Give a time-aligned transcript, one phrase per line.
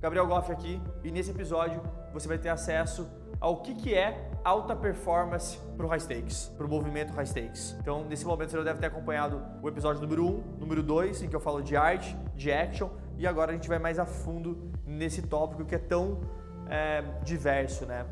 [0.00, 3.06] Gabriel Goff aqui e nesse episódio você vai ter acesso
[3.38, 7.76] ao que, que é alta performance para o High Stakes, para o movimento High Stakes.
[7.80, 11.28] Então, nesse momento você já deve ter acompanhado o episódio número 1, número 2, em
[11.28, 14.70] que eu falo de arte, de action, e agora a gente vai mais a fundo
[14.86, 16.20] nesse tópico que é tão
[16.68, 18.06] é, diverso, né?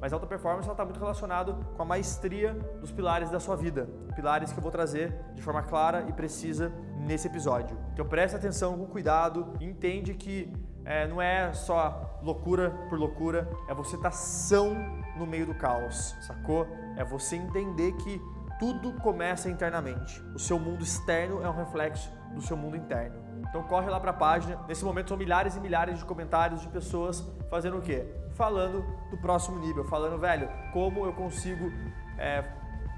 [0.00, 4.52] Mas alta performance está muito relacionado com a maestria dos pilares da sua vida, pilares
[4.52, 7.76] que eu vou trazer de forma clara e precisa nesse episódio.
[7.92, 10.52] Então preste atenção com cuidado, entende que
[10.84, 14.74] é, não é só loucura por loucura, é você estar tá são
[15.16, 16.66] no meio do caos, sacou?
[16.96, 18.20] É você entender que
[18.58, 20.22] tudo começa internamente.
[20.34, 23.20] O seu mundo externo é um reflexo do seu mundo interno.
[23.48, 24.58] Então corre lá para a página.
[24.68, 28.06] Nesse momento são milhares e milhares de comentários de pessoas fazendo o quê?
[28.34, 31.70] falando do próximo nível, falando, velho, como eu consigo
[32.18, 32.44] é,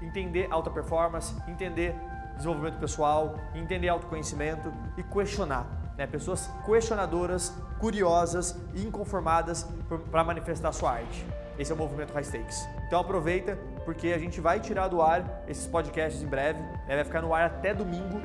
[0.01, 1.95] entender alta performance, entender
[2.35, 5.65] desenvolvimento pessoal, entender autoconhecimento e questionar.
[5.97, 6.07] Né?
[6.07, 9.67] Pessoas questionadoras, curiosas e inconformadas
[10.11, 11.25] para manifestar sua arte.
[11.57, 12.67] Esse é o movimento High Stakes.
[12.87, 16.95] Então aproveita, porque a gente vai tirar do ar esses podcasts em breve, né?
[16.95, 18.21] vai ficar no ar até domingo.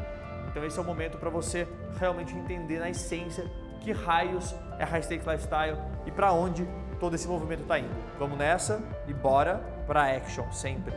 [0.49, 3.45] Então esse é o momento para você realmente entender na essência
[3.81, 7.95] que raios é High Stakes Lifestyle e para onde todo esse movimento está indo.
[8.19, 10.93] Vamos nessa e bora para action sempre.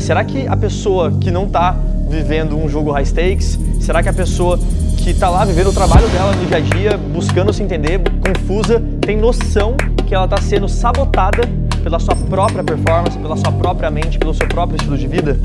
[0.00, 1.76] Será que a pessoa que não está
[2.08, 4.58] vivendo um jogo high stakes, será que a pessoa
[4.98, 8.82] que está lá vivendo o trabalho dela no dia a dia, buscando se entender, confusa,
[9.00, 9.76] tem noção
[10.08, 11.42] que ela está sendo sabotada
[11.82, 15.38] pela sua própria performance, pela sua própria mente, pelo seu próprio estilo de vida?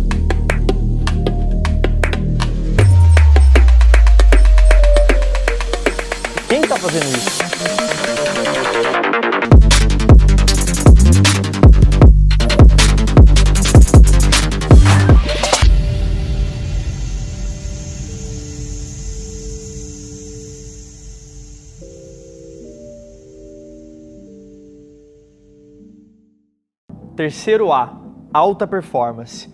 [6.50, 7.55] Quem está fazendo isso?
[27.16, 27.98] Terceiro A,
[28.34, 29.50] alta performance.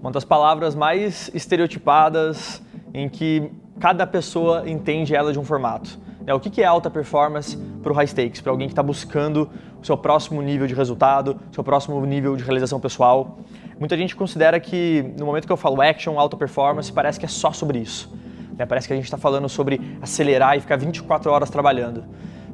[0.00, 2.62] Uma das palavras mais estereotipadas
[2.94, 3.50] em que
[3.80, 5.98] cada pessoa entende ela de um formato.
[6.24, 9.50] É, o que é alta performance para o high stakes, para alguém que está buscando
[9.82, 13.40] o seu próximo nível de resultado, seu próximo nível de realização pessoal.
[13.76, 17.28] Muita gente considera que no momento que eu falo action, alta performance, parece que é
[17.28, 18.08] só sobre isso.
[18.56, 18.64] Né?
[18.64, 22.04] Parece que a gente está falando sobre acelerar e ficar 24 horas trabalhando.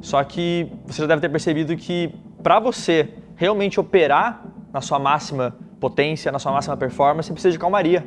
[0.01, 3.07] Só que você já deve ter percebido que para você
[3.37, 4.43] realmente operar
[4.73, 8.05] na sua máxima potência, na sua máxima performance, você precisa de calmaria.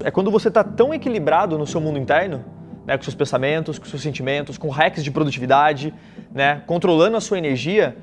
[0.00, 2.42] É quando você está tão equilibrado no seu mundo interno
[2.86, 5.92] né, com seus pensamentos, com seus sentimentos, com hacks de produtividade,
[6.32, 7.96] né, controlando a sua energia,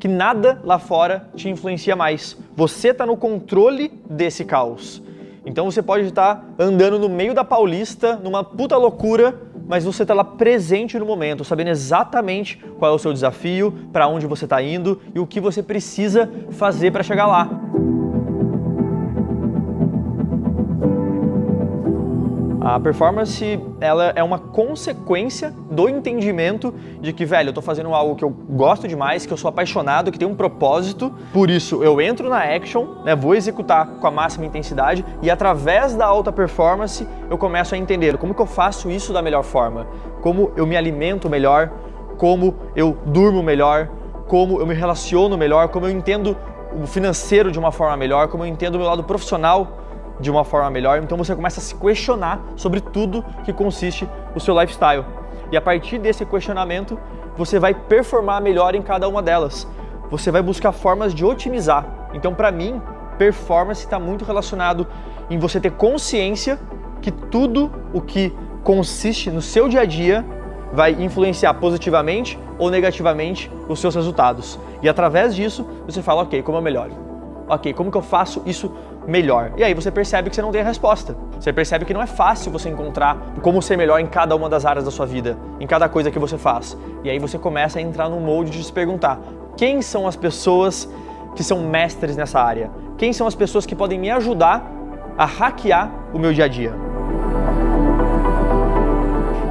[0.00, 2.36] que nada lá fora te influencia mais.
[2.56, 5.02] Você está no controle desse caos.
[5.44, 9.38] Então você pode estar andando no meio da Paulista, numa puta loucura,
[9.72, 14.06] mas você está lá presente no momento, sabendo exatamente qual é o seu desafio, para
[14.06, 17.48] onde você está indo e o que você precisa fazer para chegar lá.
[22.64, 28.14] A performance, ela é uma consequência do entendimento de que, velho, eu tô fazendo algo
[28.14, 32.00] que eu gosto demais, que eu sou apaixonado, que tem um propósito, por isso eu
[32.00, 37.04] entro na action, né, vou executar com a máxima intensidade e através da alta performance
[37.28, 39.88] eu começo a entender como que eu faço isso da melhor forma,
[40.20, 41.68] como eu me alimento melhor,
[42.16, 43.88] como eu durmo melhor,
[44.28, 46.36] como eu me relaciono melhor, como eu entendo
[46.80, 49.81] o financeiro de uma forma melhor, como eu entendo o meu lado profissional
[50.22, 51.02] de uma forma melhor.
[51.02, 55.04] Então você começa a se questionar sobre tudo que consiste o seu lifestyle.
[55.50, 56.98] E a partir desse questionamento,
[57.36, 59.68] você vai performar melhor em cada uma delas.
[60.10, 61.84] Você vai buscar formas de otimizar.
[62.14, 62.80] Então, para mim,
[63.18, 64.86] performance está muito relacionado
[65.28, 66.58] em você ter consciência
[67.00, 70.24] que tudo o que consiste no seu dia a dia
[70.72, 74.58] vai influenciar positivamente ou negativamente os seus resultados.
[74.82, 76.92] E através disso, você fala, ok, como eu melhoro?
[77.48, 78.72] Ok, como que eu faço isso
[79.06, 79.52] melhor.
[79.56, 81.16] E aí você percebe que você não tem a resposta.
[81.38, 84.64] Você percebe que não é fácil você encontrar como ser melhor em cada uma das
[84.64, 86.76] áreas da sua vida, em cada coisa que você faz.
[87.02, 89.20] E aí você começa a entrar no molde de se perguntar:
[89.56, 90.88] quem são as pessoas
[91.34, 92.70] que são mestres nessa área?
[92.96, 94.70] Quem são as pessoas que podem me ajudar
[95.18, 96.72] a hackear o meu dia a dia?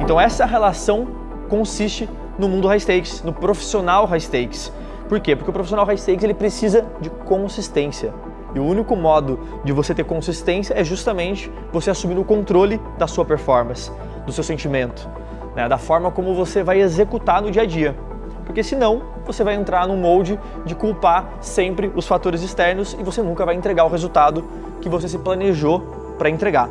[0.00, 1.08] Então essa relação
[1.48, 2.08] consiste
[2.38, 4.72] no mundo high stakes, no profissional high stakes.
[5.08, 5.36] Por quê?
[5.36, 8.14] Porque o profissional high stakes ele precisa de consistência.
[8.54, 13.06] E o único modo de você ter consistência é justamente você assumir o controle da
[13.06, 13.90] sua performance,
[14.26, 15.08] do seu sentimento,
[15.56, 15.68] né?
[15.68, 17.96] da forma como você vai executar no dia a dia.
[18.44, 23.22] Porque senão você vai entrar num molde de culpar sempre os fatores externos e você
[23.22, 24.44] nunca vai entregar o resultado
[24.80, 25.80] que você se planejou
[26.18, 26.68] para entregar.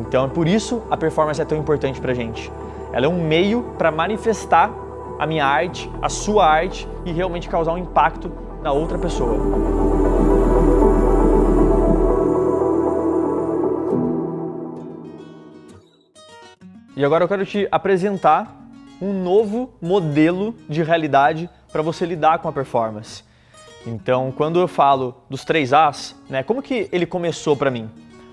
[0.00, 2.52] Então é por isso a performance é tão importante para gente.
[2.92, 4.70] Ela é um meio para manifestar
[5.18, 8.30] a minha arte, a sua arte e realmente causar um impacto
[8.62, 10.09] na outra pessoa.
[17.00, 18.62] E agora eu quero te apresentar
[19.00, 23.24] um novo modelo de realidade para você lidar com a performance.
[23.86, 27.88] Então, quando eu falo dos três As, né, como que ele começou para mim?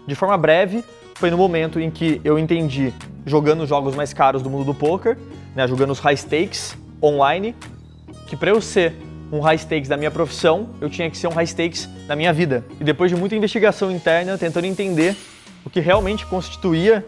[0.06, 0.84] De forma breve,
[1.16, 2.94] foi no momento em que eu entendi,
[3.26, 5.18] jogando os jogos mais caros do mundo do poker,
[5.56, 7.56] né, jogando os high stakes online,
[8.28, 8.94] que para eu ser
[9.32, 12.34] um high stakes da minha profissão, eu tinha que ser um high stakes da minha
[12.34, 12.66] vida.
[12.82, 15.16] E depois de muita investigação interna, tentando entender
[15.64, 17.06] o que realmente constituía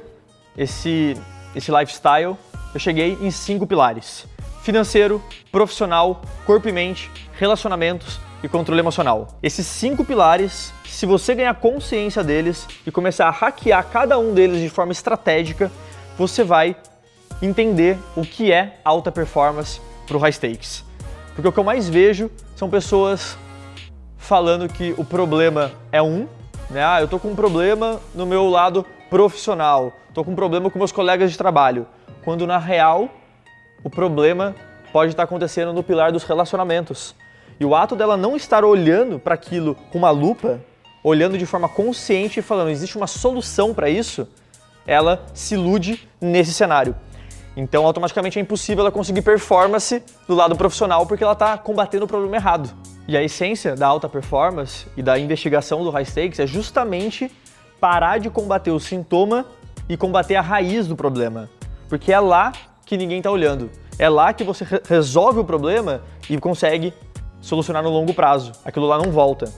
[0.58, 1.16] esse,
[1.56, 2.38] esse lifestyle,
[2.74, 4.26] eu cheguei em cinco pilares:
[4.62, 9.28] financeiro, profissional, corpo e mente, relacionamentos e controle emocional.
[9.42, 14.62] Esses cinco pilares, se você ganhar consciência deles e começar a hackear cada um deles
[14.62, 15.72] de forma estratégica,
[16.18, 16.76] você vai
[17.42, 20.84] entender o que é alta performance para o high stakes.
[21.34, 23.38] Porque o que eu mais vejo são pessoas
[24.18, 26.28] falando que o problema é um,
[26.70, 26.84] né?
[26.84, 30.78] Ah, eu tô com um problema no meu lado profissional, tô com um problema com
[30.78, 31.88] meus colegas de trabalho,
[32.26, 33.08] quando na real
[33.86, 34.54] o problema
[34.92, 37.16] pode estar acontecendo no pilar dos relacionamentos.
[37.58, 40.60] E o ato dela não estar olhando para aquilo com uma lupa,
[41.02, 44.28] olhando de forma consciente e falando, existe uma solução para isso,
[44.86, 46.94] ela se ilude nesse cenário.
[47.56, 52.08] Então, automaticamente é impossível ela conseguir performance do lado profissional porque ela está combatendo o
[52.10, 52.70] problema errado.
[53.08, 57.32] E a essência da alta performance e da investigação do high stakes é justamente
[57.80, 59.46] parar de combater o sintoma
[59.90, 61.50] e combater a raiz do problema.
[61.90, 62.54] Porque é lá
[62.86, 63.70] que ninguém está olhando.
[63.98, 66.94] É lá que você resolve o problema e consegue
[67.42, 68.52] solucionar no longo prazo.
[68.64, 69.52] Aquilo lá não volta.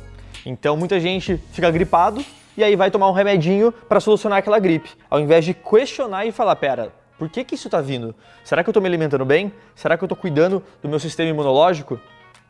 [0.46, 2.24] Então muita gente fica gripado
[2.58, 6.32] e aí vai tomar um remedinho para solucionar aquela gripe, ao invés de questionar e
[6.32, 8.16] falar, pera, por que, que isso está vindo?
[8.44, 9.54] Será que eu estou me alimentando bem?
[9.76, 12.00] Será que eu estou cuidando do meu sistema imunológico?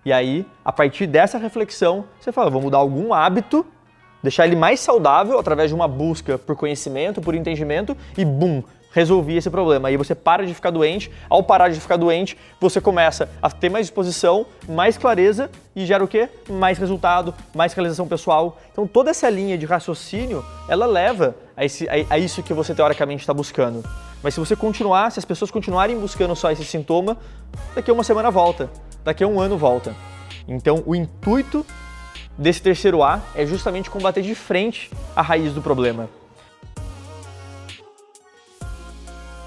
[0.06, 3.66] E aí, a partir dessa reflexão, você fala, vou mudar algum hábito,
[4.22, 9.38] deixar ele mais saudável através de uma busca por conhecimento, por entendimento e bum, resolvi
[9.38, 9.88] esse problema.
[9.88, 11.12] Aí você para de ficar doente.
[11.30, 16.04] Ao parar de ficar doente, você começa a ter mais disposição, mais clareza e gera
[16.04, 16.30] o quê?
[16.50, 18.60] Mais resultado, mais realização pessoal.
[18.72, 22.76] Então toda essa linha de raciocínio, ela leva a, esse, a, a isso que você
[22.76, 23.84] teoricamente está buscando.
[24.22, 27.18] Mas se você continuar, se as pessoas continuarem buscando só esse sintoma,
[27.74, 28.70] daqui a uma semana volta,
[29.04, 29.96] daqui a um ano volta.
[30.48, 31.66] Então o intuito
[32.38, 36.10] desse terceiro A é justamente combater de frente a raiz do problema.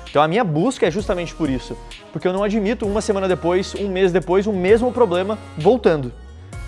[0.09, 1.77] Então a minha busca é justamente por isso,
[2.13, 6.13] porque eu não admito uma semana depois, um mês depois, o mesmo problema voltando.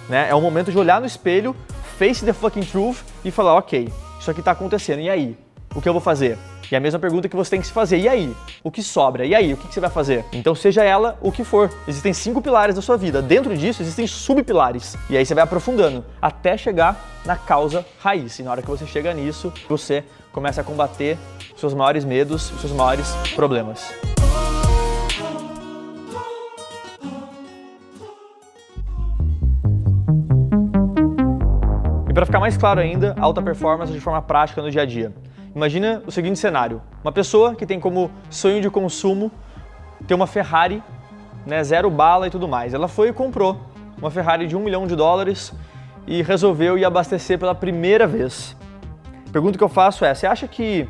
[0.09, 0.29] Né?
[0.29, 1.55] É o momento de olhar no espelho,
[1.97, 3.89] face the fucking truth e falar, ok,
[4.19, 5.39] isso aqui está acontecendo, e aí?
[5.75, 6.37] O que eu vou fazer?
[6.71, 8.35] E a mesma pergunta que você tem que se fazer, e aí?
[8.65, 9.25] O que sobra?
[9.25, 9.53] E aí?
[9.53, 10.25] O que você vai fazer?
[10.33, 11.71] Então seja ela o que for.
[11.87, 13.23] Existem cinco pilares da sua vida.
[13.23, 14.97] Dentro disso existem subpilares.
[15.09, 18.39] E aí você vai aprofundando até chegar na causa raiz.
[18.39, 20.03] E na hora que você chega nisso, você
[20.33, 21.17] começa a combater
[21.57, 23.95] seus maiores medos, os seus maiores problemas.
[32.09, 35.13] E para ficar mais claro ainda, alta performance de forma prática no dia a dia.
[35.57, 39.33] Imagina o seguinte cenário: uma pessoa que tem como sonho de consumo
[40.07, 40.83] ter uma Ferrari,
[41.47, 42.75] né, zero bala e tudo mais.
[42.75, 43.59] Ela foi e comprou
[43.97, 45.55] uma Ferrari de um milhão de dólares
[46.07, 48.55] e resolveu ir abastecer pela primeira vez.
[49.27, 50.87] A pergunta que eu faço é: você acha que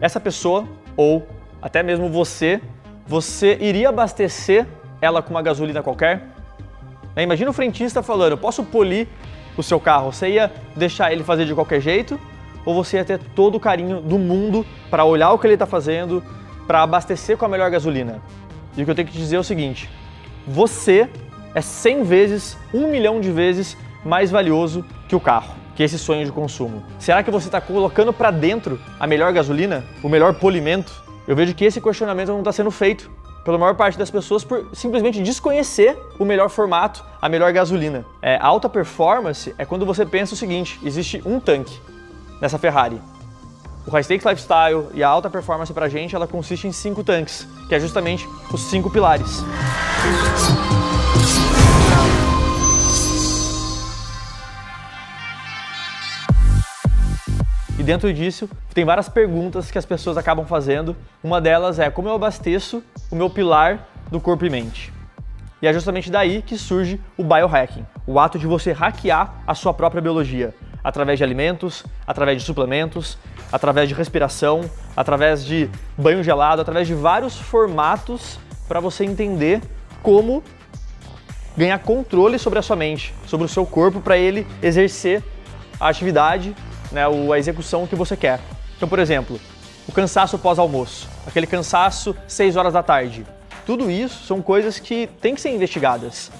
[0.00, 0.64] essa pessoa
[0.96, 1.26] ou
[1.60, 2.60] até mesmo você,
[3.04, 4.68] você iria abastecer
[5.02, 6.28] ela com uma gasolina qualquer?
[7.16, 9.08] Né, imagina o frentista falando: posso polir
[9.56, 10.12] o seu carro?
[10.12, 12.16] Você ia deixar ele fazer de qualquer jeito?
[12.66, 15.64] Ou você ia ter todo o carinho do mundo para olhar o que ele está
[15.64, 16.22] fazendo,
[16.66, 18.20] para abastecer com a melhor gasolina?
[18.76, 19.88] E o que eu tenho que te dizer é o seguinte:
[20.46, 21.08] você
[21.54, 26.24] é 100 vezes, 1 milhão de vezes mais valioso que o carro que esse sonho
[26.24, 26.82] de consumo?
[26.98, 30.90] Será que você está colocando para dentro a melhor gasolina, o melhor polimento?
[31.28, 33.10] Eu vejo que esse questionamento não está sendo feito
[33.44, 38.04] pela maior parte das pessoas por simplesmente desconhecer o melhor formato, a melhor gasolina.
[38.22, 41.78] É, alta performance é quando você pensa o seguinte: existe um tanque
[42.40, 43.00] nessa Ferrari.
[43.86, 47.04] O High Stakes Lifestyle e a alta performance para a gente, ela consiste em cinco
[47.04, 49.44] tanques, que é justamente os cinco pilares.
[57.86, 60.94] dentro disso tem várias perguntas que as pessoas acabam fazendo.
[61.22, 64.92] Uma delas é como eu abasteço o meu pilar do corpo e mente.
[65.62, 69.72] E é justamente daí que surge o biohacking, o ato de você hackear a sua
[69.72, 70.54] própria biologia,
[70.86, 73.18] através de alimentos, através de suplementos,
[73.50, 78.38] através de respiração, através de banho gelado, através de vários formatos
[78.68, 79.60] para você entender
[80.00, 80.44] como
[81.56, 85.24] ganhar controle sobre a sua mente, sobre o seu corpo, para ele exercer
[85.80, 86.54] a atividade,
[86.92, 88.38] né, a execução que você quer.
[88.76, 89.40] Então, por exemplo,
[89.88, 93.26] o cansaço pós-almoço, aquele cansaço 6 horas da tarde.
[93.66, 96.30] Tudo isso são coisas que têm que ser investigadas,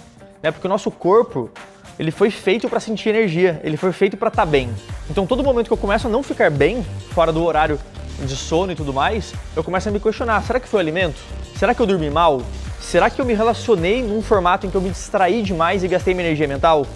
[0.41, 0.53] né?
[0.53, 1.51] Porque o nosso corpo,
[1.99, 4.71] ele foi feito para sentir energia, ele foi feito para estar tá bem.
[5.11, 7.79] Então, todo momento que eu começo a não ficar bem, fora do horário
[8.21, 11.21] de sono e tudo mais, eu começo a me questionar: será que foi alimento?
[11.57, 12.43] Será que eu dormi mal?
[12.81, 16.15] Será que eu me relacionei num formato em que eu me distraí demais e gastei
[16.15, 16.87] minha energia mental?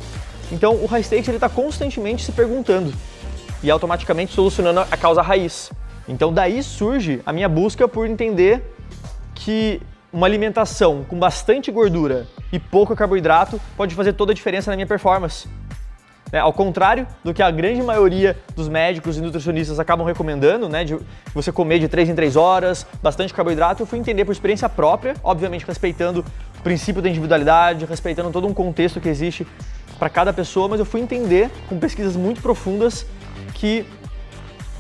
[0.53, 2.93] Então, o high stakes ele está constantemente se perguntando
[3.63, 5.71] e automaticamente solucionando a causa raiz.
[6.07, 8.63] Então, daí surge a minha busca por entender
[9.35, 9.81] que
[10.13, 14.87] uma alimentação com bastante gordura e pouco carboidrato pode fazer toda a diferença na minha
[14.87, 15.49] performance.
[16.33, 20.85] É, ao contrário do que a grande maioria dos médicos e nutricionistas acabam recomendando, né,
[20.85, 20.97] de
[21.35, 25.15] você comer de 3 em 3 horas, bastante carboidrato, eu fui entender por experiência própria,
[25.25, 26.25] obviamente respeitando
[26.59, 29.45] o princípio da individualidade, respeitando todo um contexto que existe
[29.99, 33.05] para cada pessoa, mas eu fui entender com pesquisas muito profundas
[33.55, 33.85] que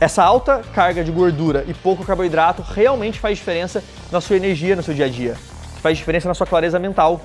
[0.00, 4.82] essa alta carga de gordura e pouco carboidrato realmente faz diferença na sua energia no
[4.82, 5.36] seu dia a dia,
[5.82, 7.20] faz diferença na sua clareza mental.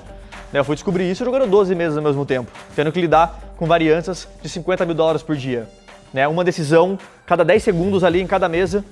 [0.53, 4.27] Eu fui descobrir isso jogando 12 meses ao mesmo tempo, tendo que lidar com varianças
[4.41, 5.69] de 50 mil dólares por dia.
[6.13, 6.27] Né?
[6.27, 8.83] Uma decisão cada 10 segundos ali em cada mesa.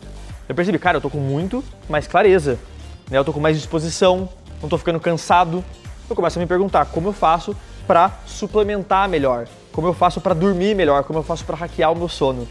[0.48, 2.58] Eu percebi, cara, eu tô com muito mais clareza,
[3.12, 3.18] né?
[3.18, 4.30] eu tô com mais disposição,
[4.62, 5.63] não tô ficando cansado.
[6.10, 7.54] Eu começo a me perguntar como eu faço
[7.86, 11.96] para suplementar melhor, como eu faço para dormir melhor, como eu faço para hackear o
[11.96, 12.48] meu sono.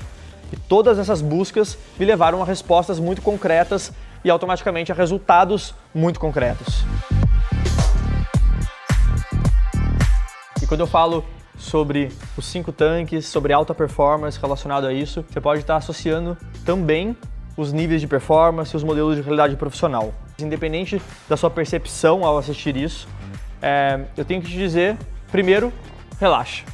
[0.52, 3.92] E todas essas buscas me levaram a respostas muito concretas
[4.24, 6.84] e automaticamente a resultados muito concretos.
[10.62, 11.24] E quando eu falo
[11.56, 17.16] sobre os cinco tanques, sobre alta performance relacionado a isso, você pode estar associando também
[17.56, 20.12] os níveis de performance e os modelos de realidade profissional.
[20.38, 23.08] Independente da sua percepção ao assistir isso,
[23.60, 24.96] é, eu tenho que te dizer,
[25.30, 25.72] primeiro,
[26.18, 26.64] relaxa.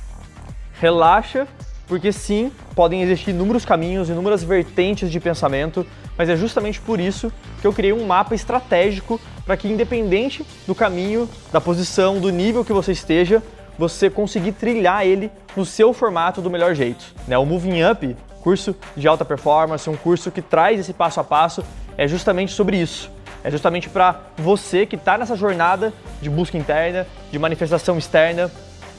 [0.80, 1.46] Relaxa,
[1.88, 7.32] porque sim, podem existir inúmeros caminhos, inúmeras vertentes de pensamento, mas é justamente por isso
[7.60, 12.64] que eu criei um mapa estratégico para que, independente do caminho, da posição, do nível
[12.64, 13.42] que você esteja,
[13.78, 17.14] você conseguir trilhar ele no seu formato do melhor jeito.
[17.26, 17.38] Né?
[17.38, 21.64] O Moving Up, curso de alta performance, um curso que traz esse passo a passo,
[21.96, 23.10] é justamente sobre isso.
[23.42, 28.50] É justamente para você que está nessa jornada de busca interna, de manifestação externa,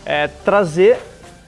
[0.06, 0.98] é, trazer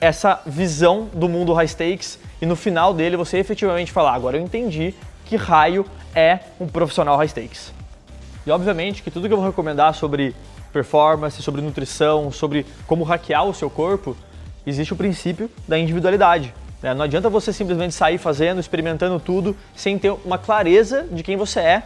[0.02, 4.42] essa visão do mundo high stakes e no final dele você efetivamente falar: agora eu
[4.42, 7.72] entendi que raio é um profissional high stakes.
[8.46, 10.36] E obviamente que tudo que eu vou recomendar sobre
[10.74, 14.18] performance, sobre nutrição, sobre como hackear o seu corpo,
[14.66, 16.54] existe o princípio da individualidade.
[16.82, 16.94] Né?
[16.94, 21.60] Não adianta você simplesmente sair fazendo, experimentando tudo, sem ter uma clareza de quem você
[21.60, 21.84] é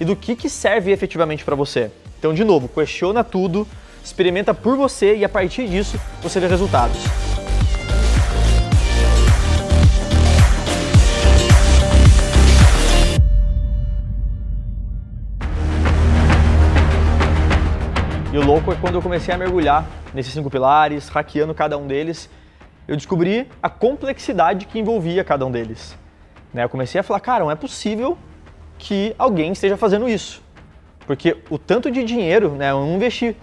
[0.00, 1.90] e do que, que serve efetivamente para você.
[2.18, 3.66] Então, de novo, questiona tudo,
[4.02, 7.29] experimenta por você e a partir disso você vê resultados.
[18.32, 19.84] E o louco é quando eu comecei a mergulhar
[20.14, 22.30] nesses cinco pilares, hackeando cada um deles,
[22.86, 25.98] eu descobri a complexidade que envolvia cada um deles.
[26.54, 26.62] Né?
[26.62, 28.16] Eu comecei a falar, cara, não é possível
[28.78, 30.40] que alguém esteja fazendo isso.
[31.08, 33.36] Porque o tanto de dinheiro, né, eu não investi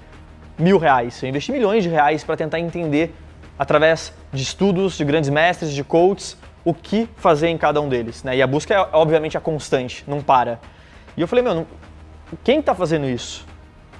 [0.57, 3.13] mil reais, eu investi milhões de reais para tentar entender,
[3.59, 8.23] através de estudos, de grandes mestres, de coaches, o que fazer em cada um deles.
[8.23, 8.37] Né?
[8.37, 10.61] E a busca é, obviamente, a constante, não para.
[11.17, 11.67] E eu falei, meu, não...
[12.43, 13.46] quem está fazendo isso?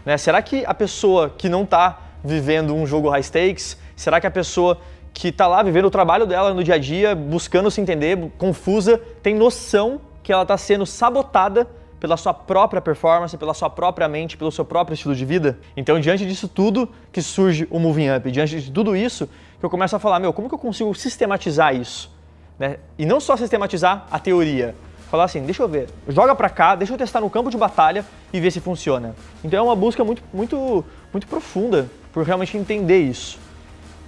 [0.08, 0.18] Né?
[0.18, 4.32] Será que a pessoa que não está vivendo um jogo high stakes, será que a
[4.32, 4.80] pessoa
[5.14, 9.02] que está lá vivendo o trabalho dela no dia a dia, buscando se entender, confusa,
[9.22, 11.68] tem noção que ela está sendo sabotada
[12.00, 15.60] pela sua própria performance, pela sua própria mente, pelo seu próprio estilo de vida.
[15.76, 19.28] Então, diante disso tudo que surge o Moving Up, diante de tudo isso,
[19.60, 22.10] que eu começo a falar, meu, como que eu consigo sistematizar isso?
[22.58, 22.78] Né?
[22.98, 24.74] E não só sistematizar a teoria,
[25.10, 28.06] falar assim, deixa eu ver, joga para cá, deixa eu testar no campo de batalha
[28.32, 29.16] e ver se funciona.
[29.44, 33.40] Então é uma busca muito, muito, muito profunda por realmente entender isso.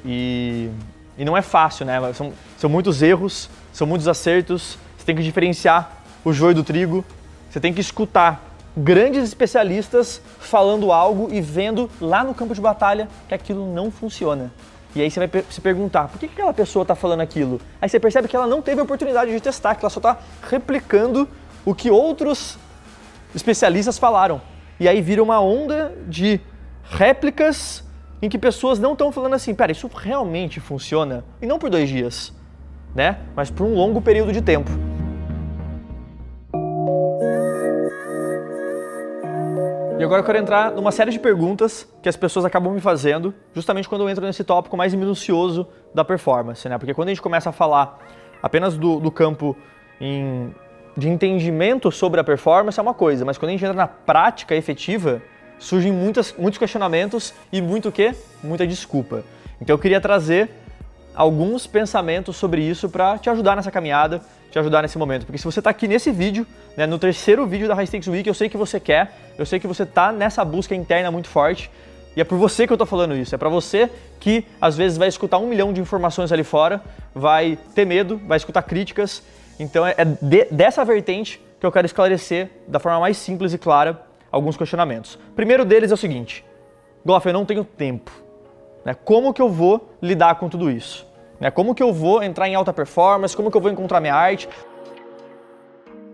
[0.06, 0.70] E,
[1.18, 2.00] e não é fácil, né?
[2.14, 7.04] São, são muitos erros, são muitos acertos, você tem que diferenciar o joio do trigo,
[7.50, 8.44] você tem que escutar
[8.76, 14.52] grandes especialistas falando algo e vendo lá no campo de batalha que aquilo não funciona.
[14.96, 17.62] E aí você vai se perguntar, por que aquela pessoa está falando aquilo?
[17.80, 20.18] Aí você percebe que ela não teve a oportunidade de testar, que ela só está
[20.50, 21.28] replicando
[21.64, 22.58] o que outros
[23.36, 24.42] especialistas falaram.
[24.80, 26.40] E aí vira uma onda de
[26.84, 27.84] réplicas
[28.22, 31.24] em que pessoas não estão falando assim, pera, isso realmente funciona?
[31.42, 32.34] E não por dois dias,
[32.96, 33.20] né?
[33.36, 34.89] Mas por um longo período de tempo.
[40.00, 43.34] E agora eu quero entrar numa série de perguntas que as pessoas acabam me fazendo,
[43.54, 46.78] justamente quando eu entro nesse tópico mais minucioso da performance, né?
[46.78, 48.00] Porque quando a gente começa a falar
[48.42, 49.58] apenas do, do campo
[50.00, 50.56] em,
[50.96, 54.56] de entendimento sobre a performance é uma coisa, mas quando a gente entra na prática
[54.56, 55.22] efetiva,
[55.58, 58.16] surgem muitas, muitos questionamentos e muito o quê?
[58.42, 59.26] Muita desculpa.
[59.60, 60.50] Então eu queria trazer
[61.14, 65.26] alguns pensamentos sobre isso para te ajudar nessa caminhada, te ajudar nesse momento.
[65.26, 68.28] Porque se você está aqui nesse vídeo, né, no terceiro vídeo da High Stakes Week,
[68.28, 71.70] eu sei que você quer, eu sei que você está nessa busca interna muito forte.
[72.16, 73.34] E é por você que eu estou falando isso.
[73.34, 73.90] É para você
[74.20, 76.82] que às vezes vai escutar um milhão de informações ali fora,
[77.14, 79.24] vai ter medo, vai escutar críticas.
[79.60, 84.02] Então é de, dessa vertente que eu quero esclarecer da forma mais simples e clara
[84.32, 85.20] alguns questionamentos.
[85.36, 86.44] Primeiro deles é o seguinte:
[87.06, 88.12] Goff, eu não tenho tempo.
[88.84, 88.96] Né?
[89.06, 91.06] Como que eu vou lidar com tudo isso?
[91.40, 91.50] Né?
[91.50, 93.36] Como que eu vou entrar em alta performance?
[93.36, 94.50] Como que eu vou encontrar minha arte?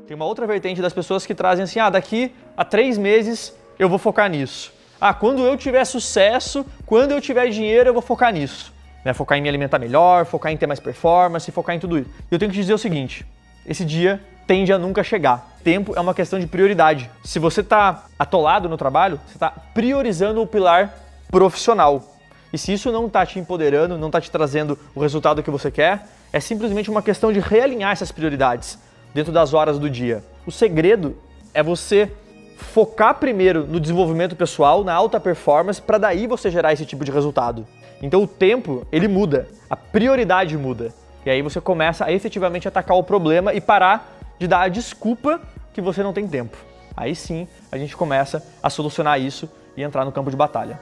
[0.07, 3.89] Tem uma outra vertente das pessoas que trazem assim: ah, daqui a três meses eu
[3.89, 4.71] vou focar nisso.
[5.01, 8.73] Ah, quando eu tiver sucesso, quando eu tiver dinheiro, eu vou focar nisso.
[9.03, 9.13] Né?
[9.13, 12.09] Focar em me alimentar melhor, focar em ter mais performance, focar em tudo isso.
[12.31, 13.25] E eu tenho que te dizer o seguinte:
[13.65, 15.55] esse dia tende a nunca chegar.
[15.63, 17.09] Tempo é uma questão de prioridade.
[17.23, 20.93] Se você está atolado no trabalho, você está priorizando o pilar
[21.31, 22.14] profissional.
[22.55, 25.69] E se isso não está te empoderando, não está te trazendo o resultado que você
[25.69, 28.79] quer, é simplesmente uma questão de realinhar essas prioridades
[29.13, 30.23] dentro das horas do dia.
[30.47, 31.17] O segredo
[31.53, 32.09] é você
[32.55, 37.11] focar primeiro no desenvolvimento pessoal, na alta performance, para daí você gerar esse tipo de
[37.11, 37.67] resultado.
[38.01, 40.93] Então o tempo, ele muda, a prioridade muda.
[41.25, 45.41] E aí você começa a efetivamente atacar o problema e parar de dar a desculpa
[45.73, 46.55] que você não tem tempo.
[46.95, 50.79] Aí sim a gente começa a solucionar isso e entrar no campo de batalha.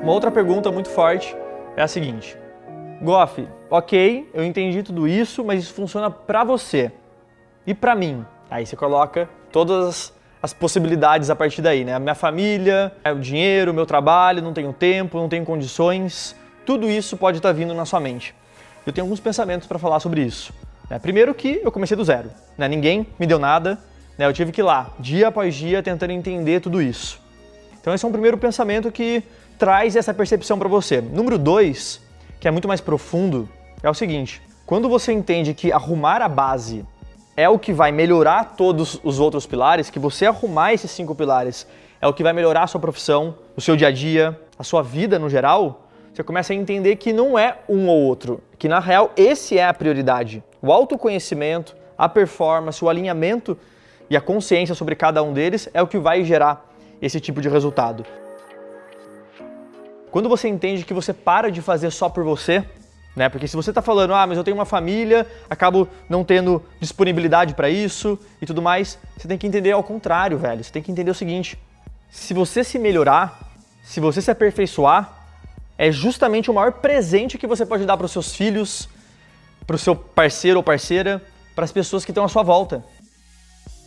[0.00, 1.36] Uma outra pergunta muito forte
[1.76, 2.36] é a seguinte:
[3.02, 6.92] Goff, ok, eu entendi tudo isso, mas isso funciona para você
[7.66, 8.24] e para mim.
[8.48, 11.94] Aí você coloca todas as possibilidades a partir daí, né?
[11.94, 16.34] A minha família, é o dinheiro, o meu trabalho, não tenho tempo, não tenho condições.
[16.64, 18.34] Tudo isso pode estar tá vindo na sua mente.
[18.86, 20.52] Eu tenho alguns pensamentos para falar sobre isso.
[20.88, 20.98] Né?
[21.00, 22.68] Primeiro que eu comecei do zero, né?
[22.68, 23.78] ninguém me deu nada,
[24.16, 24.26] né?
[24.26, 27.20] eu tive que ir lá, dia após dia, tentando entender tudo isso.
[27.80, 29.24] Então esse é um primeiro pensamento que
[29.58, 31.00] traz essa percepção para você.
[31.00, 32.00] Número dois,
[32.38, 33.48] que é muito mais profundo,
[33.82, 36.86] é o seguinte: quando você entende que arrumar a base
[37.36, 41.66] é o que vai melhorar todos os outros pilares, que você arrumar esses cinco pilares
[42.00, 44.82] é o que vai melhorar a sua profissão, o seu dia a dia, a sua
[44.82, 48.80] vida no geral, você começa a entender que não é um ou outro, que na
[48.80, 50.42] real esse é a prioridade.
[50.60, 53.56] O autoconhecimento, a performance, o alinhamento
[54.10, 56.68] e a consciência sobre cada um deles é o que vai gerar
[57.00, 58.04] esse tipo de resultado.
[60.10, 62.64] Quando você entende que você para de fazer só por você,
[63.14, 63.28] né?
[63.28, 67.54] Porque se você está falando, ah, mas eu tenho uma família, acabo não tendo disponibilidade
[67.54, 70.62] para isso e tudo mais, você tem que entender ao contrário, velho.
[70.62, 71.58] Você tem que entender o seguinte:
[72.10, 75.12] se você se melhorar, se você se aperfeiçoar,
[75.76, 78.88] é justamente o maior presente que você pode dar para os seus filhos,
[79.66, 81.22] para o seu parceiro ou parceira,
[81.54, 82.84] para as pessoas que estão à sua volta.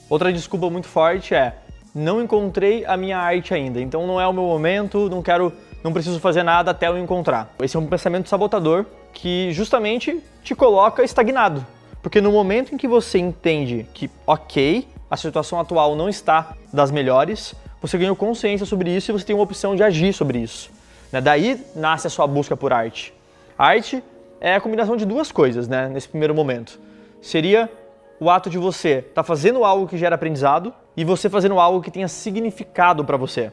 [0.10, 1.56] Outra desculpa muito forte é:
[1.96, 5.54] não encontrei a minha arte ainda, então não é o meu momento, não quero,
[5.84, 7.54] não preciso fazer nada até eu encontrar.
[7.62, 11.66] Esse é um pensamento sabotador que justamente te coloca estagnado.
[12.02, 16.90] Porque no momento em que você entende que, ok, a situação atual não está das
[16.90, 20.72] melhores, você ganhou consciência sobre isso e você tem uma opção de agir sobre isso.
[21.12, 21.20] Né?
[21.22, 23.14] Daí nasce a sua busca por arte.
[23.58, 24.04] Arte
[24.40, 26.80] é a combinação de duas coisas, né, nesse primeiro momento.
[27.22, 27.70] Seria
[28.20, 31.82] o ato de você estar tá fazendo algo que gera aprendizado e você fazendo algo
[31.82, 33.52] que tenha significado para você.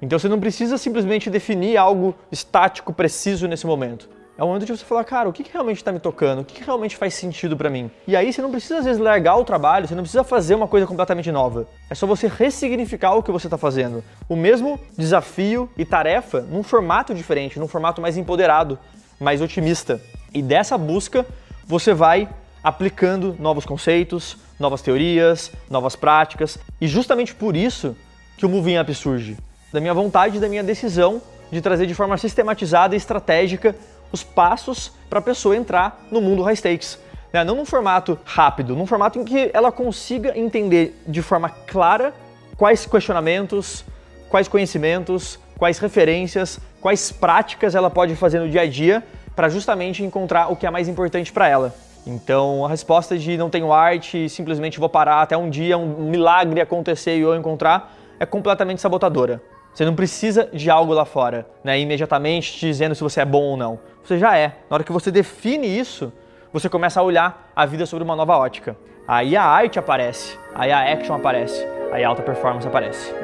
[0.00, 4.08] Então você não precisa simplesmente definir algo estático, preciso nesse momento.
[4.38, 6.42] É o momento de você falar, cara, o que, que realmente está me tocando?
[6.42, 7.90] O que, que realmente faz sentido para mim?
[8.06, 10.68] E aí você não precisa às vezes largar o trabalho, você não precisa fazer uma
[10.68, 11.66] coisa completamente nova.
[11.90, 14.04] É só você ressignificar o que você está fazendo.
[14.28, 18.78] O mesmo desafio e tarefa num formato diferente, num formato mais empoderado,
[19.18, 20.00] mais otimista.
[20.32, 21.26] E dessa busca
[21.66, 22.28] você vai
[22.62, 26.58] aplicando novos conceitos, novas teorias, novas práticas.
[26.80, 27.96] E justamente por isso
[28.36, 29.36] que o Moving Up surge.
[29.70, 33.76] Da minha vontade da minha decisão de trazer de forma sistematizada e estratégica
[34.10, 36.98] os passos para a pessoa entrar no mundo high stakes.
[37.30, 37.44] Né?
[37.44, 42.14] Não num formato rápido, num formato em que ela consiga entender de forma clara
[42.56, 43.84] quais questionamentos,
[44.30, 49.04] quais conhecimentos, quais referências, quais práticas ela pode fazer no dia a dia
[49.36, 51.74] para justamente encontrar o que é mais importante para ela.
[52.06, 56.58] Então, a resposta de não tenho arte, simplesmente vou parar até um dia um milagre
[56.58, 59.42] acontecer e eu encontrar é completamente sabotadora.
[59.78, 63.44] Você não precisa de algo lá fora, né, imediatamente te dizendo se você é bom
[63.44, 63.78] ou não.
[64.02, 64.48] Você já é.
[64.68, 66.12] Na hora que você define isso,
[66.52, 68.76] você começa a olhar a vida sobre uma nova ótica.
[69.06, 73.14] Aí a arte aparece, aí a action aparece, aí a alta performance aparece.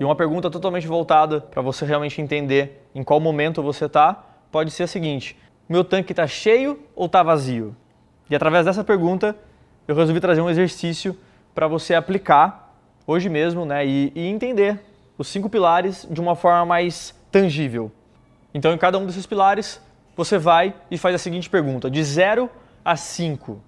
[0.00, 4.72] E uma pergunta totalmente voltada para você realmente entender em qual momento você está, pode
[4.72, 7.76] ser a seguinte: meu tanque está cheio ou está vazio?
[8.28, 9.36] E através dessa pergunta,
[9.86, 11.16] eu resolvi trazer um exercício
[11.54, 12.61] para você aplicar
[13.06, 14.80] hoje mesmo, né, e, e entender
[15.18, 17.90] os cinco pilares de uma forma mais tangível.
[18.54, 19.80] Então, em cada um desses pilares,
[20.16, 22.50] você vai e faz a seguinte pergunta: de 0
[22.84, 23.60] a 5,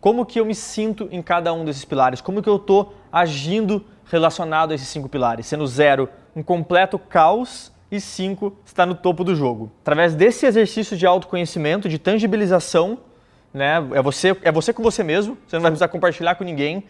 [0.00, 2.20] como que eu me sinto em cada um desses pilares?
[2.20, 5.46] Como que eu estou agindo relacionado a esses cinco pilares?
[5.46, 9.70] Sendo 0 um completo caos e 5 está no topo do jogo.
[9.82, 12.98] Através desse exercício de autoconhecimento, de tangibilização,
[13.52, 16.84] né, é você, é você com você mesmo, você não vai precisar compartilhar com ninguém,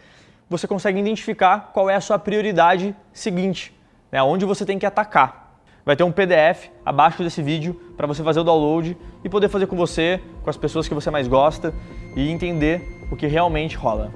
[0.50, 3.72] você consegue identificar qual é a sua prioridade seguinte,
[4.10, 5.60] né, onde você tem que atacar.
[5.86, 9.68] Vai ter um PDF abaixo desse vídeo para você fazer o download e poder fazer
[9.68, 11.72] com você, com as pessoas que você mais gosta
[12.16, 14.12] e entender o que realmente rola.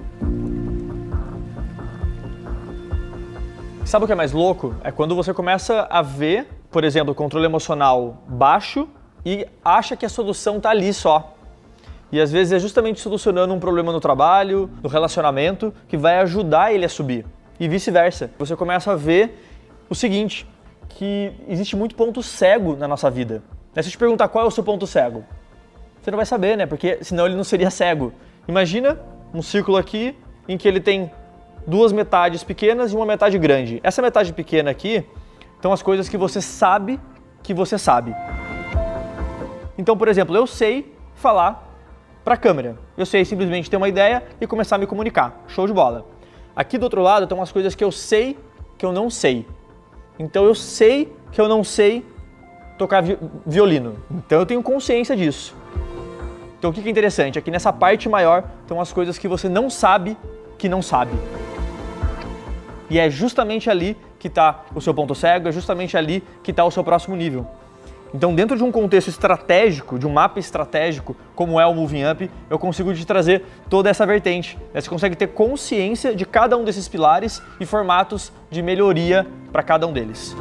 [3.85, 4.75] Sabe o que é mais louco?
[4.83, 8.89] É quando você começa a ver, por exemplo, o controle emocional baixo
[9.25, 11.34] e acha que a solução está ali só.
[12.15, 16.73] E às vezes é justamente solucionando um problema no trabalho, no relacionamento, que vai ajudar
[16.73, 17.27] ele a subir.
[17.59, 18.31] E vice-versa.
[18.39, 19.37] Você começa a ver
[19.91, 20.47] o seguinte:
[20.91, 23.43] que existe muito ponto cego na nossa vida.
[23.73, 25.25] Se eu te perguntar qual é o seu ponto cego,
[26.01, 26.67] você não vai saber, né?
[26.67, 28.13] Porque senão ele não seria cego.
[28.47, 28.97] Imagina
[29.35, 31.11] um círculo aqui em que ele tem
[31.67, 33.81] duas metades pequenas e uma metade grande.
[33.83, 35.05] Essa metade pequena aqui
[35.57, 37.01] estão as coisas que você sabe
[37.43, 38.15] que você sabe.
[39.77, 41.74] Então, por exemplo, eu sei falar
[42.25, 42.77] para a câmera.
[42.97, 45.45] Eu sei simplesmente ter uma ideia e começar a me comunicar.
[45.47, 46.07] Show de bola.
[46.57, 48.39] Aqui do outro lado estão as coisas que eu sei
[48.79, 49.47] que eu não sei.
[50.19, 52.05] Então eu sei que eu não sei
[52.79, 53.97] tocar vi violino.
[54.11, 55.55] Então eu tenho consciência disso.
[56.59, 57.39] Então o que é interessante?
[57.39, 60.17] Aqui nessa parte maior estão as coisas que você não sabe
[60.57, 61.13] que não sabe.
[62.89, 66.65] E é justamente ali que está o seu ponto cego, é justamente ali que está
[66.65, 67.47] o seu próximo nível.
[68.15, 72.31] Então, dentro de um contexto estratégico, de um mapa estratégico, como é o Moving Up,
[72.49, 74.57] eu consigo te trazer toda essa vertente.
[74.73, 74.81] Né?
[74.81, 79.85] Você consegue ter consciência de cada um desses pilares e formatos de melhoria para cada
[79.85, 80.37] um deles.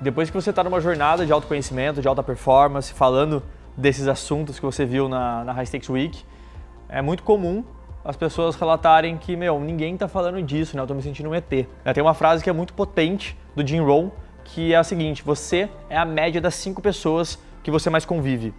[0.00, 3.42] Depois que você está numa jornada de autoconhecimento, de alta performance, falando
[3.76, 6.24] desses assuntos que você viu na, na High Stakes Week,
[6.88, 7.62] é muito comum
[8.04, 10.82] as pessoas relatarem que, meu, ninguém tá falando disso, né?
[10.82, 11.48] Eu tô me sentindo um ET.
[11.48, 14.10] Tem uma frase que é muito potente do Jim Rohn,
[14.44, 18.52] que é a seguinte: você é a média das cinco pessoas que você mais convive.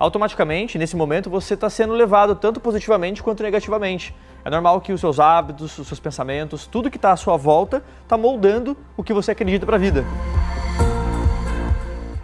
[0.00, 4.14] Automaticamente, nesse momento, você está sendo levado tanto positivamente quanto negativamente.
[4.44, 7.82] É normal que os seus hábitos, os seus pensamentos, tudo que está à sua volta
[8.02, 10.04] está moldando o que você acredita para a vida.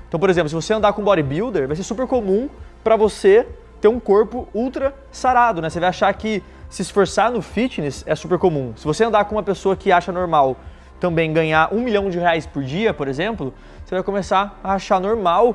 [0.09, 2.49] Então, por exemplo, se você andar com bodybuilder, vai ser super comum
[2.85, 3.47] para você
[3.81, 5.69] ter um corpo ultra sarado, né?
[5.69, 6.43] Você vai achar que
[6.75, 8.73] se esforçar no fitness é super comum.
[8.75, 10.57] Se você andar com uma pessoa que acha normal
[10.99, 15.01] também ganhar um milhão de reais por dia, por exemplo, você vai começar a achar
[15.01, 15.55] normal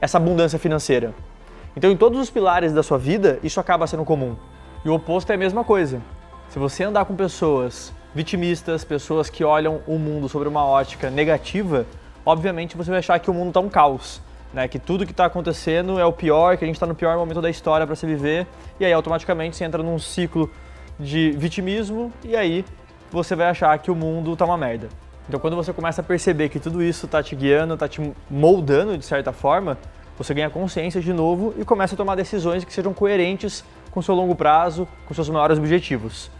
[0.00, 1.12] essa abundância financeira.
[1.76, 4.34] Então, em todos os pilares da sua vida, isso acaba sendo comum.
[4.82, 6.00] E o oposto é a mesma coisa.
[6.48, 11.84] Se você andar com pessoas vitimistas, pessoas que olham o mundo sobre uma ótica negativa,
[12.24, 14.22] obviamente você vai achar que o mundo está um caos
[14.56, 14.66] né?
[14.66, 17.42] Que tudo que está acontecendo é o pior, que a gente está no pior momento
[17.42, 18.46] da história para se viver,
[18.80, 20.50] e aí automaticamente você entra num ciclo
[20.98, 22.64] de vitimismo e aí
[23.12, 24.88] você vai achar que o mundo tá uma merda.
[25.28, 28.96] Então quando você começa a perceber que tudo isso tá te guiando, tá te moldando
[28.96, 29.76] de certa forma,
[30.16, 34.14] você ganha consciência de novo e começa a tomar decisões que sejam coerentes com seu
[34.14, 36.30] longo prazo, com seus maiores objetivos.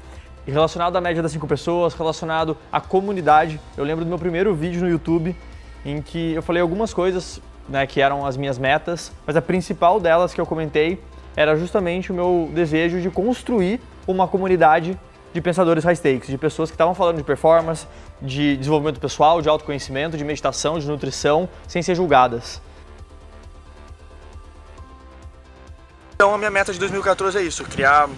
[0.46, 4.54] E relacionado à média das cinco pessoas, relacionado à comunidade, eu lembro do meu primeiro
[4.54, 5.36] vídeo no YouTube
[5.84, 10.00] em que eu falei algumas coisas né, que eram as minhas metas, mas a principal
[10.00, 11.02] delas que eu comentei
[11.36, 14.98] era justamente o meu desejo de construir uma comunidade
[15.32, 17.86] de pensadores high stakes, de pessoas que estavam falando de performance,
[18.22, 22.62] de desenvolvimento pessoal, de autoconhecimento, de meditação, de nutrição, sem ser julgadas.
[26.14, 28.08] Então a minha meta de 2014 é isso, criar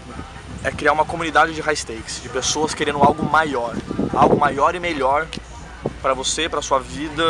[0.62, 3.74] é criar uma comunidade de high stakes, de pessoas querendo algo maior,
[4.12, 5.26] algo maior e melhor
[6.02, 7.22] para você, para sua vida,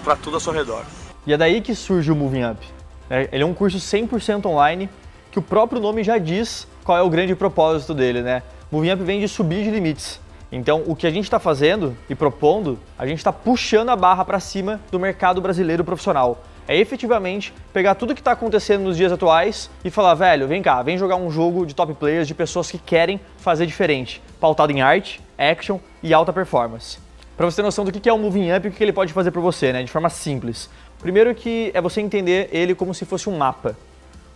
[0.00, 0.84] para tudo ao seu redor.
[1.26, 2.66] E é daí que surge o Moving Up.
[3.08, 4.88] É, ele é um curso 100% online
[5.30, 8.42] que o próprio nome já diz qual é o grande propósito dele, né?
[8.70, 10.20] Moving Up vem de subir de limites.
[10.52, 14.24] Então, o que a gente está fazendo e propondo, a gente está puxando a barra
[14.24, 16.42] para cima do mercado brasileiro profissional.
[16.66, 20.82] É efetivamente pegar tudo que está acontecendo nos dias atuais e falar, velho, vem cá,
[20.82, 24.80] vem jogar um jogo de top players, de pessoas que querem fazer diferente, pautado em
[24.80, 26.98] arte, action e alta performance.
[27.40, 29.14] Para você ter noção do que é o Moving Up e o que ele pode
[29.14, 30.68] fazer por você, né, de forma simples.
[30.98, 33.74] Primeiro que é você entender ele como se fosse um mapa.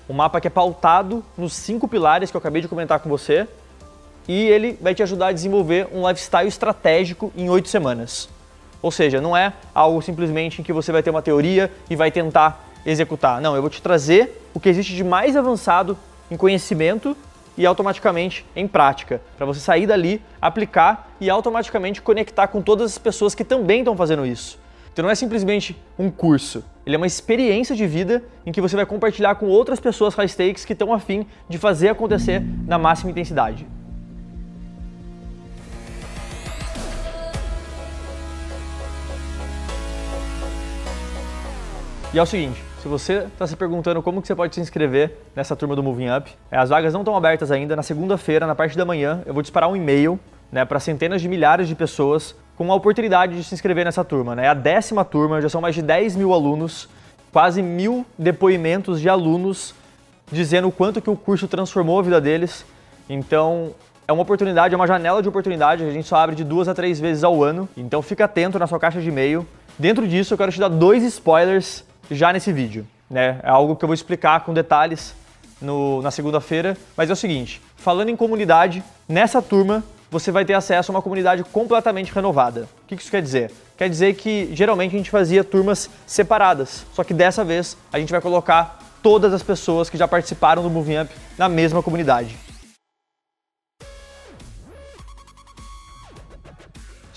[0.09, 3.47] Um mapa que é pautado nos cinco pilares que eu acabei de comentar com você
[4.27, 8.27] e ele vai te ajudar a desenvolver um lifestyle estratégico em oito semanas.
[8.81, 12.11] Ou seja, não é algo simplesmente em que você vai ter uma teoria e vai
[12.11, 13.38] tentar executar.
[13.38, 15.99] Não, eu vou te trazer o que existe de mais avançado
[16.31, 17.14] em conhecimento
[17.57, 22.99] e automaticamente em prática, para você sair dali, aplicar e automaticamente conectar com todas as
[22.99, 24.59] pessoas que também estão fazendo isso.
[24.93, 28.77] Então não é simplesmente um curso, ele é uma experiência de vida em que você
[28.77, 33.11] vai compartilhar com outras pessoas high stakes que estão afim de fazer acontecer na máxima
[33.11, 33.67] intensidade.
[42.12, 45.16] E é o seguinte, se você está se perguntando como que você pode se inscrever
[45.35, 47.75] nessa turma do Moving Up, é, as vagas não estão abertas ainda.
[47.75, 50.20] Na segunda-feira, na parte da manhã, eu vou disparar um e-mail
[50.53, 54.37] né, para centenas de milhares de pessoas com a oportunidade de se inscrever nessa turma.
[54.37, 54.44] Né?
[54.44, 56.87] É a décima turma, já são mais de 10 mil alunos,
[57.33, 59.75] quase mil depoimentos de alunos
[60.31, 62.66] dizendo o quanto que o curso transformou a vida deles.
[63.09, 63.70] Então,
[64.07, 66.75] é uma oportunidade, é uma janela de oportunidade, a gente só abre de duas a
[66.75, 67.66] três vezes ao ano.
[67.79, 69.47] Então, fica atento na sua caixa de e-mail.
[69.79, 72.87] Dentro disso, eu quero te dar dois spoilers já nesse vídeo.
[73.09, 73.38] Né?
[73.43, 75.14] É algo que eu vou explicar com detalhes
[75.61, 80.55] no, na segunda-feira, mas é o seguinte: falando em comunidade, nessa turma você vai ter
[80.55, 82.69] acesso a uma comunidade completamente renovada.
[82.85, 83.51] O que isso quer dizer?
[83.77, 88.12] Quer dizer que geralmente a gente fazia turmas separadas, só que dessa vez a gente
[88.12, 92.37] vai colocar todas as pessoas que já participaram do Moving Up na mesma comunidade.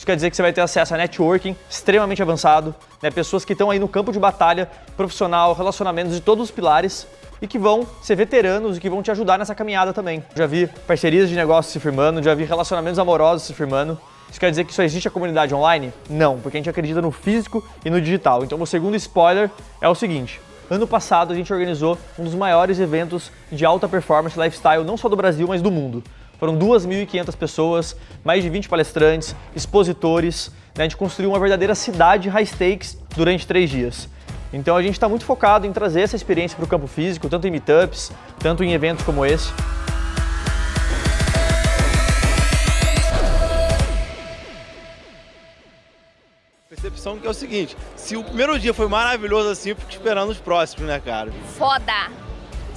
[0.07, 3.11] Quer dizer que você vai ter acesso a networking extremamente avançado, né?
[3.11, 7.05] pessoas que estão aí no campo de batalha profissional, relacionamentos de todos os pilares
[7.41, 10.23] e que vão ser veteranos e que vão te ajudar nessa caminhada também.
[10.33, 13.99] Já vi parcerias de negócios se firmando, já vi relacionamentos amorosos se firmando.
[14.29, 15.91] Isso quer dizer que só existe a comunidade online?
[16.09, 18.45] Não, porque a gente acredita no físico e no digital.
[18.45, 20.39] Então, o segundo spoiler é o seguinte:
[20.69, 25.09] ano passado a gente organizou um dos maiores eventos de alta performance lifestyle, não só
[25.09, 26.01] do Brasil, mas do mundo.
[26.39, 30.51] Foram 2.500 pessoas, mais de 20 palestrantes, expositores.
[30.75, 30.83] Né?
[30.83, 34.07] A gente construiu uma verdadeira cidade high stakes durante três dias.
[34.53, 37.47] Então a gente está muito focado em trazer essa experiência para o campo físico, tanto
[37.47, 39.51] em meetups, tanto em eventos como esse.
[46.69, 50.29] Percepção que é o seguinte, se o primeiro dia foi maravilhoso assim, eu fico esperando
[50.29, 51.31] os próximos, né, cara?
[51.57, 52.26] Foda!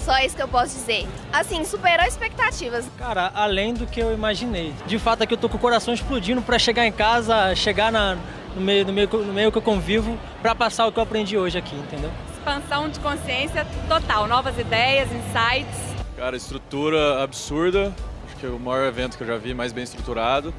[0.05, 1.07] Só isso que eu posso dizer.
[1.33, 2.87] Assim, superou expectativas.
[2.99, 4.73] Cara, além do que eu imaginei.
[4.87, 8.17] De fato, aqui eu tô com o coração explodindo para chegar em casa, chegar na,
[8.55, 11.37] no, meio, no, meio, no meio que eu convivo, para passar o que eu aprendi
[11.37, 12.11] hoje aqui, entendeu?
[12.33, 15.79] Expansão de consciência total, novas ideias, insights.
[16.17, 17.95] Cara, estrutura absurda.
[18.27, 20.55] Acho que é o maior evento que eu já vi, mais bem estruturado.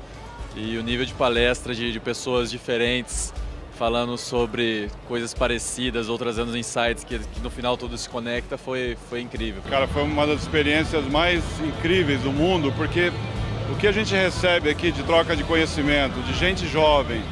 [0.55, 3.33] E o nível de palestra de, de pessoas diferentes
[3.81, 8.95] falando sobre coisas parecidas ou trazendo insights que, que, no final tudo se conecta, foi,
[9.09, 9.59] foi incrível.
[9.67, 13.11] Cara, foi uma das experiências mais incríveis do mundo, porque
[13.71, 17.23] o que a gente recebe aqui de troca de conhecimento, de gente jovem,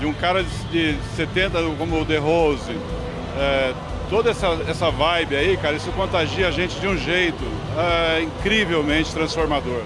[0.00, 0.42] de um cara
[0.72, 2.74] de 70 como o The Rose,
[3.38, 3.74] é,
[4.08, 7.44] toda essa, essa vibe aí, cara, isso contagia a gente de um jeito
[7.76, 9.82] é, incrivelmente transformador.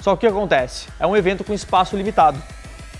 [0.00, 0.88] Só que o que acontece?
[0.98, 2.42] É um evento com espaço limitado.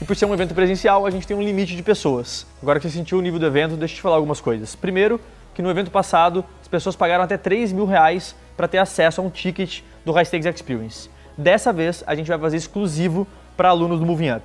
[0.03, 2.45] E por ser um evento presencial, a gente tem um limite de pessoas.
[2.61, 4.75] Agora que você sentiu o nível do evento, deixa eu te falar algumas coisas.
[4.75, 5.21] Primeiro,
[5.55, 9.25] que no evento passado, as pessoas pagaram até 3 mil reais para ter acesso a
[9.25, 11.09] um ticket do High Stakes Experience.
[11.39, 14.43] Dessa vez, a gente vai fazer exclusivo para alunos do Moving Up.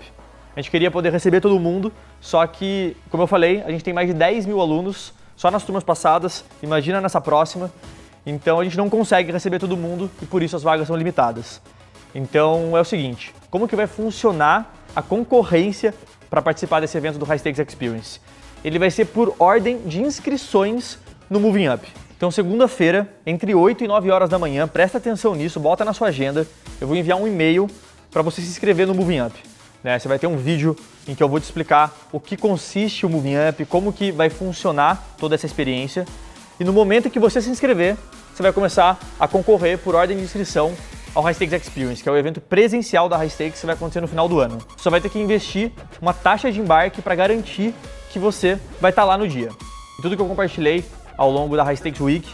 [0.56, 1.92] A gente queria poder receber todo mundo,
[2.22, 5.64] só que, como eu falei, a gente tem mais de 10 mil alunos só nas
[5.64, 7.72] turmas passadas, imagina nessa próxima.
[8.24, 11.60] Então a gente não consegue receber todo mundo e por isso as vagas são limitadas.
[12.14, 15.94] Então é o seguinte, como que vai funcionar a concorrência
[16.30, 18.20] para participar desse evento do High Stakes Experience.
[18.64, 20.98] Ele vai ser por ordem de inscrições
[21.30, 21.88] no Moving Up.
[22.18, 26.08] Então, segunda-feira, entre 8 e 9 horas da manhã, presta atenção nisso, bota na sua
[26.08, 26.48] agenda.
[26.82, 27.70] Eu vou enviar um e-mail
[28.10, 29.36] para você se inscrever no Moving Up.
[29.84, 30.00] Né?
[30.00, 30.76] Você vai ter um vídeo
[31.08, 34.30] em que eu vou te explicar o que consiste o Moving Up, como que vai
[34.30, 36.06] funcionar toda essa experiência.
[36.60, 37.96] E no momento que você se inscrever,
[38.34, 40.74] você vai começar a concorrer por ordem de inscrição
[41.18, 44.00] ao High Stakes Experience, que é o evento presencial da High Stakes que vai acontecer
[44.02, 44.60] no final do ano.
[44.78, 47.74] Só vai ter que investir uma taxa de embarque para garantir
[48.12, 49.50] que você vai estar tá lá no dia.
[49.98, 50.86] E tudo que eu compartilhei
[51.18, 52.32] ao longo da High Stakes Week,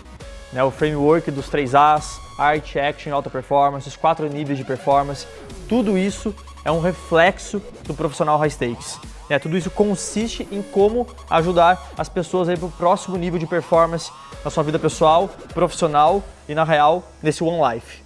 [0.51, 5.25] né, o framework dos 3 As, Art, Action Alta Performance, os quatro níveis de performance,
[5.69, 8.99] tudo isso é um reflexo do profissional High Stakes.
[9.29, 9.39] Né?
[9.39, 14.11] Tudo isso consiste em como ajudar as pessoas para o próximo nível de performance
[14.43, 18.02] na sua vida pessoal, profissional e na real nesse One Life.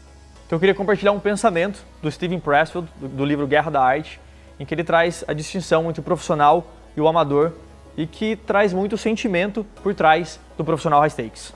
[0.48, 4.18] Então eu queria compartilhar um pensamento do Steven Pressfield, do, do livro Guerra da Arte,
[4.58, 7.52] em que ele traz a distinção entre o profissional e o amador
[7.98, 11.54] e que traz muito sentimento por trás do profissional high stakes.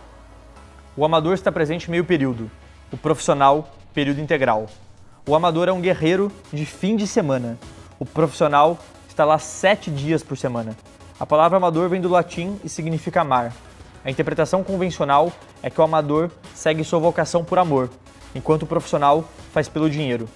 [0.97, 2.51] O amador está presente meio período,
[2.91, 4.65] o profissional período integral.
[5.25, 7.57] O amador é um guerreiro de fim de semana,
[7.97, 8.77] o profissional
[9.07, 10.75] está lá sete dias por semana.
[11.17, 13.53] A palavra amador vem do latim e significa amar.
[14.03, 15.31] A interpretação convencional
[15.63, 17.89] é que o amador segue sua vocação por amor,
[18.33, 20.27] enquanto o profissional faz pelo dinheiro.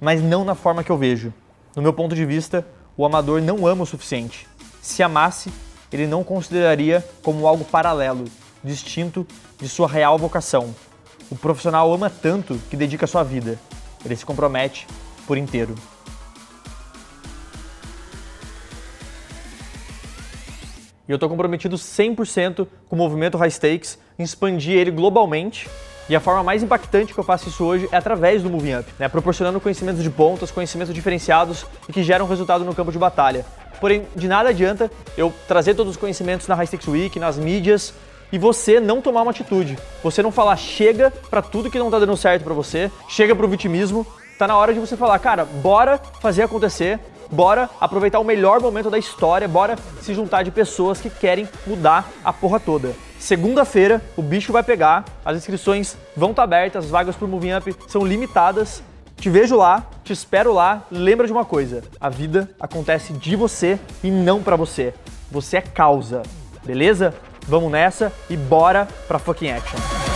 [0.00, 1.32] Mas não na forma que eu vejo.
[1.74, 2.66] No meu ponto de vista,
[2.96, 4.46] o amador não ama o suficiente.
[4.80, 5.52] Se amasse,
[5.92, 8.24] ele não consideraria como algo paralelo,
[8.62, 9.26] distinto
[9.60, 10.74] de sua real vocação.
[11.30, 13.58] O profissional ama tanto que dedica sua vida.
[14.04, 14.86] Ele se compromete
[15.26, 15.74] por inteiro.
[21.06, 25.68] E eu estou comprometido 100% com o movimento High Stakes, expandir ele globalmente
[26.08, 28.94] e a forma mais impactante que eu faço isso hoje é através do Moving Up,
[28.98, 29.08] né?
[29.08, 33.44] proporcionando conhecimentos de pontas, conhecimentos diferenciados e que geram resultado no campo de batalha.
[33.80, 37.94] Porém, de nada adianta eu trazer todos os conhecimentos na High Stakes Week, nas mídias,
[38.32, 39.78] e você não tomar uma atitude.
[40.02, 43.48] Você não falar chega para tudo que não tá dando certo para você, chega pro
[43.48, 44.06] vitimismo.
[44.38, 46.98] Tá na hora de você falar, cara, bora fazer acontecer,
[47.30, 52.08] bora aproveitar o melhor momento da história, bora se juntar de pessoas que querem mudar
[52.24, 52.92] a porra toda.
[53.24, 57.54] Segunda-feira, o bicho vai pegar, as inscrições vão estar tá abertas, as vagas pro Moving
[57.54, 58.82] Up são limitadas.
[59.16, 60.82] Te vejo lá, te espero lá.
[60.90, 64.92] Lembra de uma coisa: a vida acontece de você e não para você.
[65.30, 66.20] Você é causa,
[66.66, 67.14] beleza?
[67.48, 70.13] Vamos nessa e bora pra fucking action.